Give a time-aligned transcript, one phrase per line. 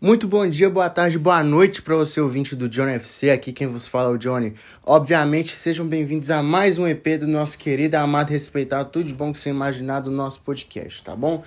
[0.00, 3.30] Muito bom dia, boa tarde, boa noite para você ouvinte do Johnny FC.
[3.30, 4.54] Aqui quem vos fala é o Johnny.
[4.86, 9.32] Obviamente, sejam bem-vindos a mais um EP do nosso querido, amado, respeitado, tudo de bom
[9.32, 11.42] que você imaginar do nosso podcast, tá bom?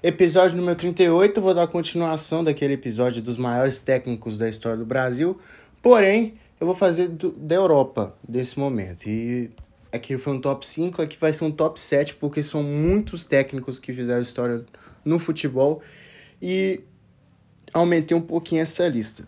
[0.00, 5.40] Episódio número 38, vou dar continuação daquele episódio dos maiores técnicos da história do Brasil.
[5.82, 9.08] Porém, eu vou fazer do, da Europa desse momento.
[9.08, 9.50] E
[9.90, 13.80] aqui foi um top 5, aqui vai ser um top 7, porque são muitos técnicos
[13.80, 14.64] que fizeram história
[15.04, 15.82] no futebol.
[16.40, 16.80] E
[17.72, 19.26] aumentei um pouquinho essa lista.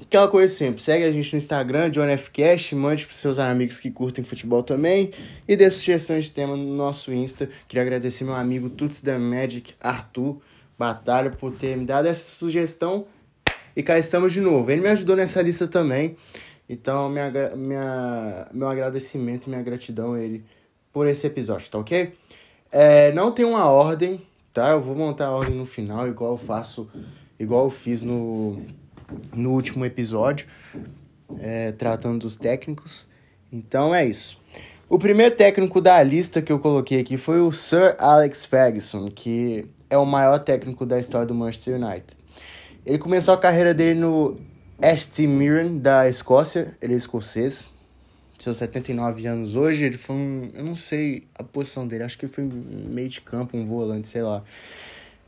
[0.00, 4.22] Aquela coisa sempre, segue a gente no Instagram, JohnFCast, mande para seus amigos que curtem
[4.22, 5.10] futebol também
[5.48, 7.48] e dê sugestões de tema no nosso Insta.
[7.66, 10.38] Queria agradecer meu amigo Tuts da Magic, Arthur
[10.78, 13.06] Batalha, por ter me dado essa sugestão.
[13.74, 14.70] E cá estamos de novo.
[14.70, 16.14] Ele me ajudou nessa lista também.
[16.68, 20.44] Então, minha, minha, meu agradecimento e minha gratidão a ele
[20.92, 22.12] por esse episódio, tá ok?
[22.70, 24.20] É, não tem uma ordem,
[24.52, 24.70] tá?
[24.70, 26.90] Eu vou montar a ordem no final, igual eu faço
[27.42, 28.60] igual eu fiz no,
[29.34, 30.46] no último episódio,
[31.38, 33.06] é, tratando dos técnicos.
[33.52, 34.40] Então é isso.
[34.88, 39.66] O primeiro técnico da lista que eu coloquei aqui foi o Sir Alex Ferguson, que
[39.90, 42.16] é o maior técnico da história do Manchester United.
[42.84, 44.36] Ele começou a carreira dele no
[44.96, 45.26] St.
[45.26, 47.70] Mirren, da Escócia, ele é escocês,
[48.38, 52.24] seus 79 anos hoje, ele foi um, eu não sei a posição dele, acho que
[52.24, 54.42] ele foi meio de campo, um volante, sei lá.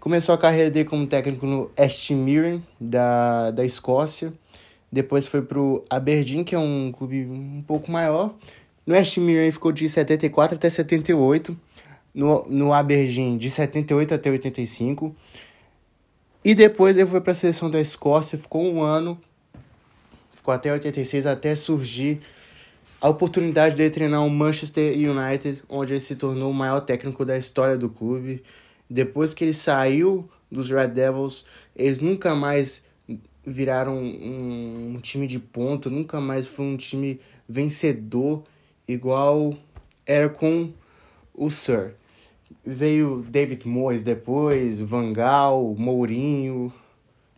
[0.04, 4.34] Começou a carreira dele como técnico no St Mirren, da, da Escócia.
[4.92, 8.34] Depois foi para o Aberdeen, que é um clube um pouco maior.
[8.86, 11.58] No St Mirren ficou de 74 até 78.
[12.14, 15.16] No, no Aberdeen, de 78 até 85.
[16.44, 19.18] E depois ele foi para a seleção da Escócia, ficou um ano.
[20.34, 22.20] Ficou até 86, até surgir
[23.00, 27.38] a oportunidade de treinar o Manchester United, onde ele se tornou o maior técnico da
[27.38, 28.42] história do clube.
[28.88, 32.84] Depois que ele saiu dos Red Devils, eles nunca mais
[33.46, 38.44] viraram um, um time de ponto, nunca mais foi um time vencedor
[38.88, 39.54] igual
[40.06, 40.72] era com
[41.34, 41.94] o Sir.
[42.64, 46.72] Veio David Moyes depois, Van Gaal, Mourinho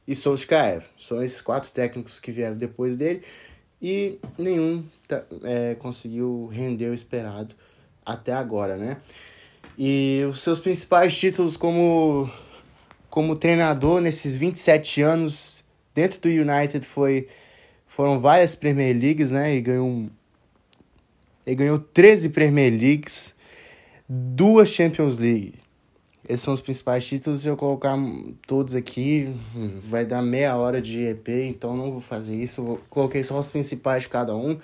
[0.07, 0.85] e Solskjaer.
[0.99, 3.23] São esses quatro técnicos que vieram depois dele
[3.81, 4.85] e nenhum
[5.43, 7.55] é, conseguiu render o esperado
[8.05, 8.99] até agora, né?
[9.79, 12.31] E os seus principais títulos como,
[13.11, 15.63] como treinador nesses 27 anos
[15.95, 17.29] dentro do United foi,
[17.87, 19.55] foram várias Premier Leagues, né?
[19.55, 20.07] E ganhou,
[21.47, 23.35] ele ganhou 13 Premier Leagues,
[24.09, 25.55] duas Champions League.
[26.29, 27.43] Esses são os principais títulos.
[27.43, 27.97] Se eu colocar
[28.47, 29.33] todos aqui,
[29.81, 32.63] vai dar meia hora de EP, então não vou fazer isso.
[32.63, 34.59] Eu coloquei só os principais de cada um.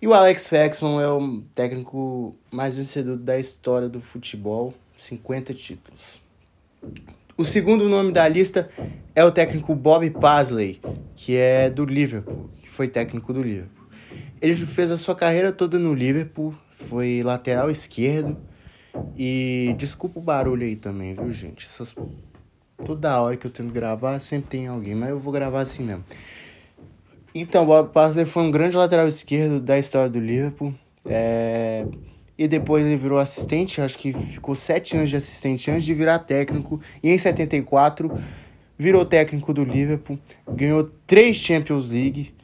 [0.00, 6.20] E o Alex Ferguson é o técnico mais vencedor da história do futebol, 50 títulos.
[7.38, 8.70] O segundo nome da lista
[9.14, 10.80] é o técnico Bob Paisley,
[11.14, 13.86] que é do Liverpool, que foi técnico do Liverpool.
[14.40, 18.36] Ele fez a sua carreira toda no Liverpool, foi lateral esquerdo.
[19.16, 21.64] E desculpa o barulho aí também, viu, gente?
[21.64, 21.94] Essas...
[22.84, 25.84] Toda hora que eu tenho que gravar, sempre tem alguém, mas eu vou gravar assim
[25.84, 26.04] mesmo.
[27.38, 30.72] Então, Bob Paisley foi um grande lateral esquerdo da história do Liverpool.
[31.04, 31.86] É...
[32.38, 36.20] E depois ele virou assistente, acho que ficou sete anos de assistente antes de virar
[36.20, 36.80] técnico.
[37.02, 38.10] E em 74
[38.78, 40.18] virou técnico do Liverpool,
[40.50, 42.34] ganhou três Champions League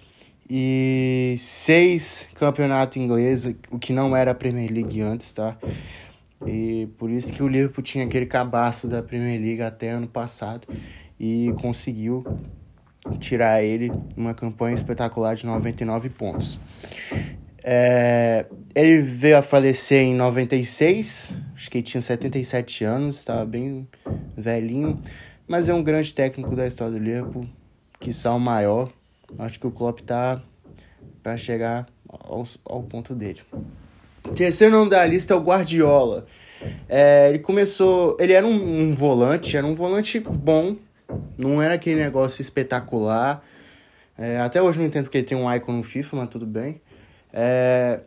[0.48, 5.56] e seis campeonatos ingleses, o que não era a Premier League antes, tá?
[6.46, 10.66] E por isso que o Liverpool tinha aquele cabaço da Premier League até ano passado
[11.18, 12.24] e conseguiu
[13.18, 16.58] tirar ele uma campanha espetacular de 99 pontos.
[17.64, 23.86] É, ele veio a falecer em 96, acho que ele tinha 77 anos, estava bem
[24.36, 25.00] velhinho,
[25.46, 27.46] mas é um grande técnico da história do Liverpool,
[28.00, 28.90] que o maior.
[29.38, 30.42] Acho que o Klopp tá
[31.22, 33.40] para chegar ao, ao ponto dele.
[34.34, 36.26] Terceiro nome da lista é o Guardiola.
[36.88, 40.76] É, ele começou, ele era um, um volante, era um volante bom,
[41.36, 43.44] não era aquele negócio espetacular.
[44.16, 46.80] É, até hoje não entendo porque ele tem um icon no FIFA, mas tudo bem.
[47.32, 48.00] É,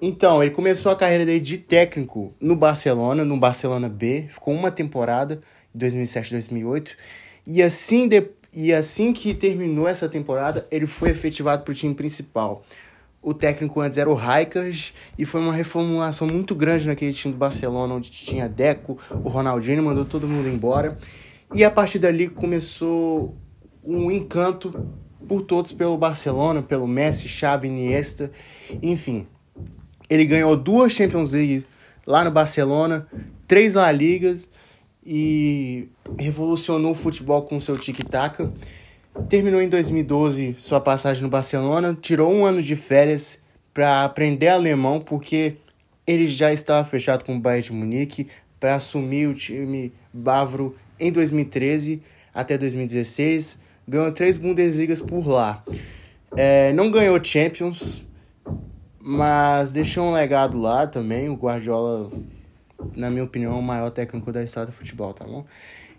[0.00, 4.26] então, ele começou a carreira dele de técnico no Barcelona, no Barcelona B.
[4.28, 5.40] Ficou uma temporada,
[5.74, 6.96] 2007 2008.
[7.46, 11.94] E assim, de, e assim que terminou essa temporada, ele foi efetivado para o time
[11.94, 12.64] principal.
[13.22, 17.38] O técnico antes era o Rijkaard e foi uma reformulação muito grande naquele time do
[17.38, 20.98] Barcelona, onde tinha Deco, o Ronaldinho mandou todo mundo embora.
[21.54, 23.36] E a partir dali começou
[23.84, 24.90] um encanto
[25.28, 28.32] por todos pelo Barcelona, pelo Messi, Xavi, Iniesta,
[28.82, 29.24] enfim.
[30.10, 31.64] Ele ganhou duas Champions League
[32.04, 33.06] lá no Barcelona,
[33.46, 34.50] três La Ligas
[35.06, 35.86] e
[36.18, 38.50] revolucionou o futebol com seu tic-tac.
[39.28, 43.38] Terminou em 2012 sua passagem no Barcelona, tirou um ano de férias
[43.72, 45.54] para aprender alemão, porque
[46.04, 48.26] ele já estava fechado com o Bayern de Munique
[48.58, 52.02] para assumir o time bávaro em 2013
[52.34, 53.58] até 2016.
[53.86, 55.62] Ganhou três Bundesligas por lá.
[56.36, 58.04] É, não ganhou Champions,
[59.00, 61.28] mas deixou um legado lá também.
[61.28, 62.10] O Guardiola,
[62.96, 65.44] na minha opinião, é o maior técnico da história do futebol, tá bom?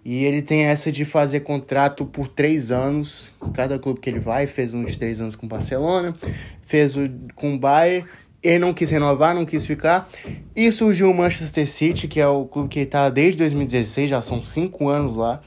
[0.04, 3.32] E ele tem essa de fazer contrato por três anos.
[3.54, 6.16] Cada clube que ele vai, fez um de três anos com o Barcelona,
[6.62, 8.08] fez o com o Bayern.
[8.46, 10.08] Ele não quis renovar, não quis ficar.
[10.56, 14.44] E surgiu o Manchester City, que é o clube que está desde 2016, já são
[14.44, 15.42] cinco anos lá.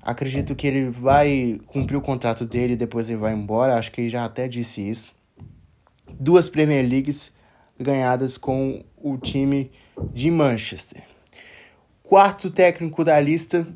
[0.00, 3.76] Acredito que ele vai cumprir o contrato dele e depois ele vai embora.
[3.76, 5.12] Acho que ele já até disse isso.
[6.18, 7.30] Duas Premier Leagues
[7.78, 9.70] ganhadas com o time
[10.14, 11.02] de Manchester.
[12.02, 13.66] Quarto técnico da lista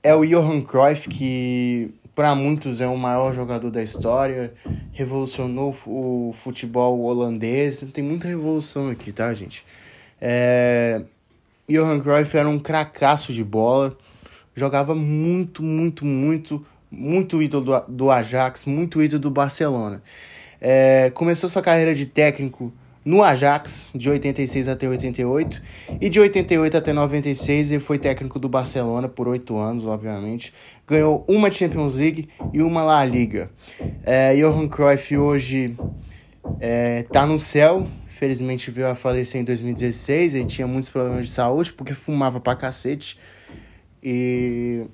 [0.00, 4.54] é o Johan Cruyff, que para muitos é o maior jogador da história,
[4.90, 7.84] revolucionou o futebol holandês.
[7.92, 9.66] Tem muita revolução aqui, tá, gente?
[10.18, 11.02] É...
[11.68, 13.98] Johan Cruyff era um cracaço de bola,
[14.54, 20.02] jogava muito, muito, muito, muito ídolo do, do Ajax, muito ídolo do Barcelona.
[20.58, 21.10] É...
[21.10, 22.72] Começou sua carreira de técnico
[23.06, 25.62] no Ajax, de 86 até 88,
[26.00, 30.52] e de 88 até 96 ele foi técnico do Barcelona por oito anos, obviamente.
[30.88, 33.48] Ganhou uma Champions League e uma La Liga.
[34.02, 35.76] É, Johan Cruyff hoje
[36.58, 41.32] é, tá no céu, felizmente veio a falecer em 2016, ele tinha muitos problemas de
[41.32, 43.20] saúde porque fumava pra cacete
[44.02, 44.84] e,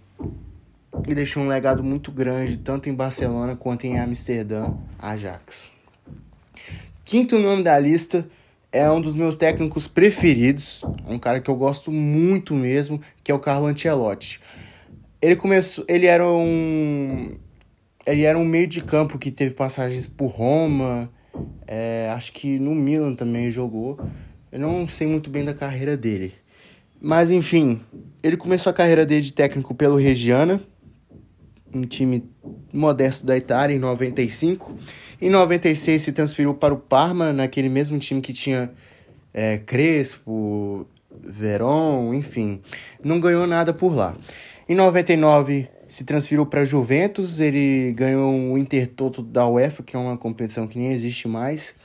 [1.08, 5.81] e deixou um legado muito grande, tanto em Barcelona quanto em Amsterdã, Ajax.
[7.04, 8.26] Quinto nome da lista
[8.70, 13.34] é um dos meus técnicos preferidos, um cara que eu gosto muito mesmo, que é
[13.34, 14.40] o Carlo Ancelotti.
[15.20, 17.36] Ele começou, ele era um
[18.06, 21.10] ele era um meio de campo que teve passagens por Roma,
[21.66, 23.98] é, acho que no Milan também jogou.
[24.50, 26.34] Eu não sei muito bem da carreira dele.
[27.00, 27.80] Mas enfim,
[28.22, 30.60] ele começou a carreira dele de técnico pelo Reggiana,
[31.74, 32.24] um time
[32.72, 34.76] modesto da Itália, em 95.
[35.20, 38.70] Em 96 se transferiu para o Parma, naquele mesmo time que tinha
[39.32, 40.86] é, Crespo,
[41.22, 42.60] Veron, enfim.
[43.02, 44.16] Não ganhou nada por lá.
[44.68, 50.16] Em 99 se transferiu para Juventus, ele ganhou o Intertoto da UEFA, que é uma
[50.16, 51.76] competição que nem existe mais.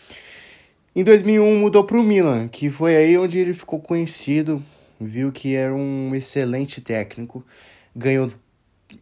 [0.96, 4.64] Em 2001 mudou para o Milan, que foi aí onde ele ficou conhecido,
[5.00, 7.46] viu que era um excelente técnico,
[7.96, 8.32] ganhou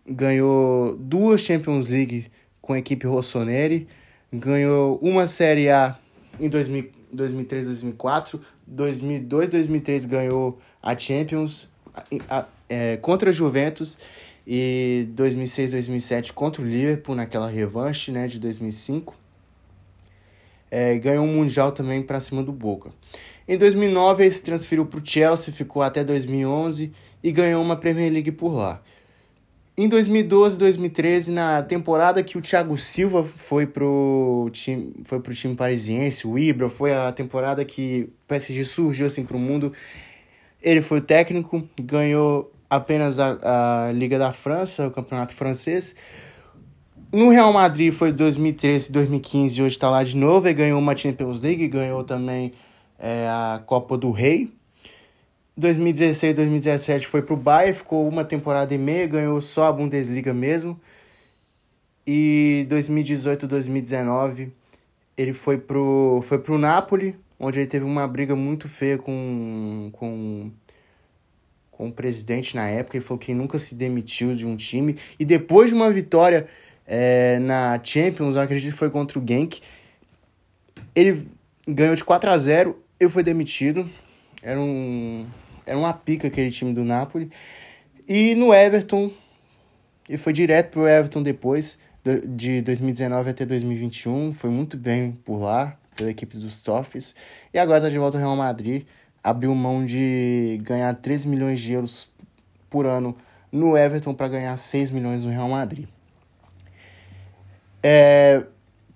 [0.05, 3.87] ganhou duas Champions League com a equipe Rossoneri,
[4.31, 5.97] ganhou uma Série A
[6.39, 13.97] em 2000, 2003, 2004, 2002, 2003 ganhou a Champions a, a, é, contra a Juventus
[14.45, 19.15] e 2006, 2007 contra o Liverpool naquela revanche, né, de 2005.
[20.69, 22.91] É, ganhou um mundial também para cima do Boca.
[23.47, 26.91] Em 2009 ele se transferiu para o Chelsea, ficou até 2011
[27.23, 28.81] e ganhou uma Premier League por lá.
[29.77, 35.53] Em 2012, 2013, na temporada que o Thiago Silva foi pro time, foi pro time
[35.53, 39.73] parisiense, o Ibra, foi a temporada que o PSG surgiu assim pro mundo.
[40.61, 45.93] Ele foi o técnico, ganhou apenas a, a Liga da França, o campeonato francês.
[47.11, 50.47] No Real Madrid foi 2013, 2015 e hoje está lá de novo.
[50.47, 52.53] Ele ganhou uma Champions League, ganhou também
[52.97, 54.49] é, a Copa do Rei.
[55.57, 60.79] 2016, 2017 foi pro Bayern, ficou uma temporada e meia, ganhou só a Bundesliga mesmo.
[62.05, 64.51] E 2018, 2019
[65.17, 70.51] ele foi pro foi pro Napoli, onde ele teve uma briga muito feia com com
[71.71, 75.25] com o presidente na época, ele falou que nunca se demitiu de um time e
[75.25, 76.47] depois de uma vitória
[76.87, 79.61] é, na Champions, acredito que foi contra o Genk,
[80.95, 81.27] ele
[81.67, 83.89] ganhou de 4 a 0, ele foi demitido.
[84.41, 85.25] Era um
[85.65, 87.29] era uma pica aquele time do Napoli.
[88.07, 89.11] E no Everton,
[90.07, 91.79] e foi direto pro Everton depois,
[92.27, 94.33] de 2019 até 2021.
[94.33, 97.15] Foi muito bem por lá, pela equipe dos Toffees.
[97.53, 98.83] E agora tá de volta ao Real Madrid.
[99.23, 102.09] Abriu mão de ganhar 13 milhões de euros
[102.69, 103.17] por ano
[103.51, 105.87] no Everton para ganhar 6 milhões no Real Madrid.
[107.81, 108.43] É,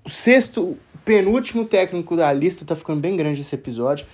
[0.03, 4.05] o sexto, penúltimo técnico da lista, tá ficando bem grande esse episódio.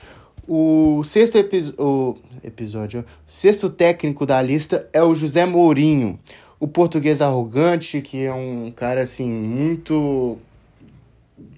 [0.47, 1.37] O sexto
[1.79, 6.19] o episódio, o sexto técnico da lista é o José Mourinho,
[6.59, 10.37] o português arrogante, que é um cara assim muito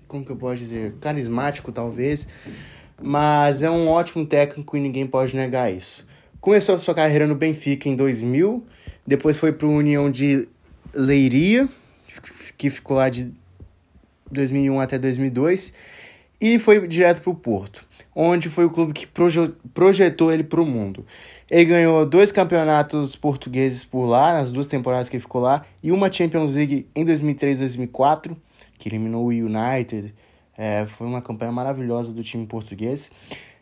[0.07, 2.29] como que eu posso dizer, carismático talvez,
[3.01, 6.07] mas é um ótimo técnico e ninguém pode negar isso.
[6.39, 8.65] Começou a sua carreira no Benfica em 2000,
[9.05, 10.47] depois foi para o União de
[10.93, 11.67] Leiria,
[12.57, 13.31] que ficou lá de
[14.31, 15.73] 2001 até 2002,
[16.39, 19.07] e foi direto para o Porto, onde foi o clube que
[19.73, 21.05] projetou ele para o mundo.
[21.49, 25.91] Ele ganhou dois campeonatos portugueses por lá, as duas temporadas que ele ficou lá, e
[25.91, 28.37] uma Champions League em 2003 e 2004,
[28.77, 30.13] que eliminou o United.
[30.57, 33.09] É, foi uma campanha maravilhosa do time português.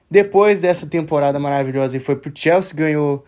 [0.10, 3.26] Depois dessa temporada maravilhosa, ele foi para o Chelsea, ganhou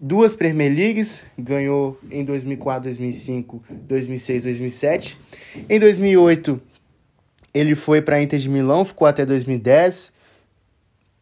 [0.00, 5.18] duas Premier Leagues, ganhou em 2004, 2005, 2006, 2007.
[5.68, 6.60] Em 2008,
[7.54, 10.12] ele foi para a Inter de Milão, ficou até 2010.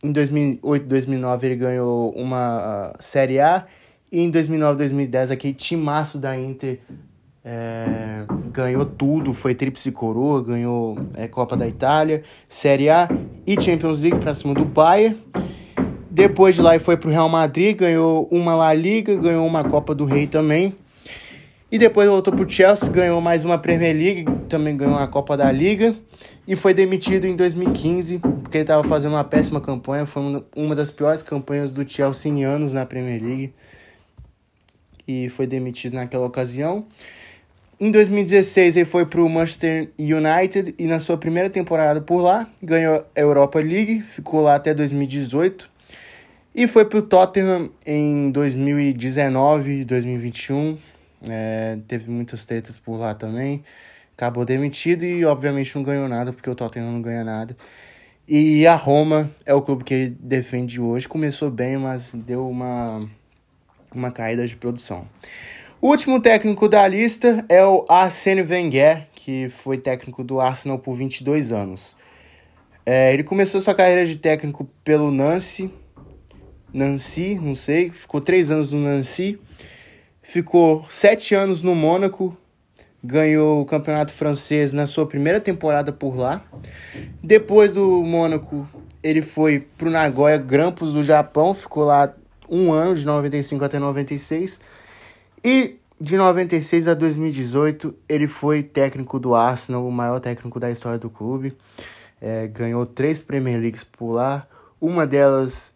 [0.02, 3.66] Em 2008, 2009 ele ganhou uma Série A.
[4.10, 6.80] E em 2009, 2010 aquele timaço da Inter
[7.44, 13.08] é, ganhou tudo, foi tríplice coroa, ganhou é, Copa da Itália, Série A
[13.46, 15.20] e Champions League para cima do Bayern.
[16.10, 19.94] Depois de lá ele foi pro Real Madrid, ganhou uma La Liga, ganhou uma Copa
[19.94, 20.74] do Rei também.
[21.72, 25.50] E depois voltou pro Chelsea, ganhou mais uma Premier League, também ganhou a Copa da
[25.50, 25.96] Liga.
[26.46, 30.04] E foi demitido em 2015, porque ele estava fazendo uma péssima campanha.
[30.04, 33.54] Foi uma das piores campanhas do Chelsea em anos na Premier League.
[35.08, 36.84] E foi demitido naquela ocasião.
[37.80, 42.46] Em 2016 ele foi para o Manchester United e na sua primeira temporada por lá
[42.62, 45.70] ganhou a Europa League, ficou lá até 2018
[46.54, 50.91] e foi para o Tottenham em 2019, 2021.
[51.28, 53.64] É, teve muitas tretas por lá também.
[54.16, 57.56] Acabou demitido e, obviamente, não ganhou nada, porque o Tottenham não ganha nada.
[58.26, 61.08] E a Roma é o clube que ele defende hoje.
[61.08, 63.08] Começou bem, mas deu uma,
[63.92, 65.08] uma caída de produção.
[65.80, 70.94] O último técnico da lista é o Arsene Wenger, que foi técnico do Arsenal por
[70.94, 71.96] 22 anos.
[72.86, 75.72] É, ele começou sua carreira de técnico pelo Nancy,
[76.72, 79.38] Nancy, não sei, ficou três anos no Nancy,
[80.22, 82.36] ficou sete anos no Mônaco,
[83.02, 86.42] ganhou o campeonato francês na sua primeira temporada por lá.
[87.22, 88.66] Depois do Mônaco,
[89.02, 92.14] ele foi para o Nagoya Grampus do Japão, ficou lá
[92.48, 94.60] um ano, de 95 até 96.
[95.44, 100.98] E de 96 a 2018, ele foi técnico do Arsenal, o maior técnico da história
[100.98, 101.56] do clube.
[102.20, 104.46] É, ganhou três Premier Leagues por lá,
[104.80, 105.72] uma delas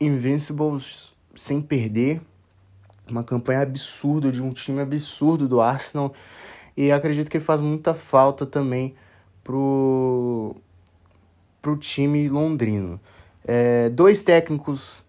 [0.00, 2.20] Invincibles sem perder.
[3.10, 6.12] Uma campanha absurda de um time absurdo do Arsenal.
[6.76, 8.94] E acredito que ele faz muita falta também
[9.42, 10.54] pro,
[11.60, 13.00] pro time londrino.
[13.44, 15.02] É, dois técnicos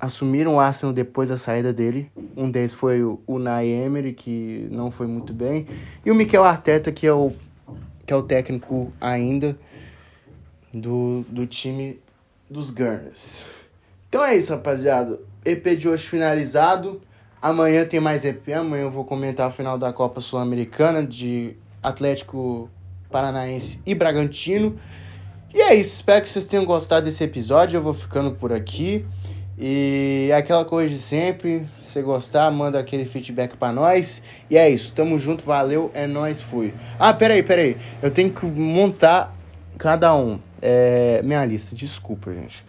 [0.00, 2.10] assumiram o Arsenal depois da saída dele.
[2.36, 5.66] Um deles foi o Unai Emery, que não foi muito bem.
[6.04, 7.30] E o Mikel Arteta, que é o,
[8.06, 9.58] que é o técnico ainda
[10.72, 12.00] do, do time
[12.48, 13.44] dos Gunners.
[14.08, 15.20] Então é isso, rapaziada.
[15.44, 17.00] EP de hoje finalizado.
[17.40, 18.50] Amanhã tem mais EP.
[18.50, 22.70] Amanhã eu vou comentar a final da Copa Sul-Americana de Atlético
[23.10, 24.78] Paranaense e Bragantino.
[25.52, 25.96] E é isso.
[25.96, 27.78] Espero que vocês tenham gostado desse episódio.
[27.78, 29.04] Eu vou ficando por aqui.
[29.58, 31.66] E é aquela coisa de sempre.
[31.80, 34.22] Se gostar, manda aquele feedback para nós.
[34.48, 34.92] E é isso.
[34.92, 35.42] Tamo junto.
[35.44, 35.90] Valeu.
[35.94, 36.40] É nós.
[36.40, 36.74] Fui.
[36.98, 37.76] Ah, peraí, peraí.
[38.02, 39.34] Eu tenho que montar
[39.78, 40.38] cada um.
[40.62, 41.74] É, minha lista.
[41.74, 42.64] Desculpa, gente.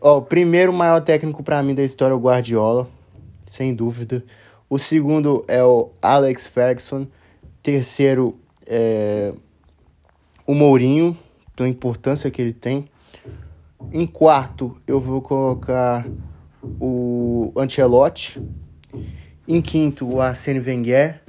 [0.00, 2.88] Ó, o primeiro maior técnico para mim da história é o Guardiola,
[3.46, 4.24] sem dúvida.
[4.70, 7.06] O segundo é o Alex Ferguson.
[7.62, 9.32] Terceiro é
[10.46, 11.16] o Mourinho,
[11.56, 12.88] pela importância que ele tem.
[13.92, 16.06] Em quarto, eu vou colocar
[16.80, 18.40] o Ancelotti.
[19.46, 21.20] Em quinto, o Arsene Wenger.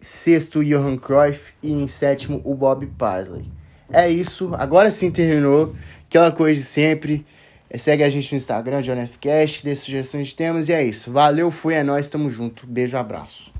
[0.00, 1.52] Sexto, o Johan Cruyff.
[1.62, 3.50] E em sétimo, o Bob Paisley.
[3.90, 5.74] É isso, agora sim terminou.
[6.14, 7.26] Aquela coisa de sempre.
[7.68, 11.10] É, segue a gente no Instagram, JohnFcast, dê sugestões de temas e é isso.
[11.10, 12.64] Valeu, fui, é nóis, tamo junto.
[12.68, 13.54] Beijo, abraço.